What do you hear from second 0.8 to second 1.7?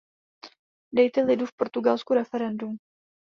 Dejte lidu v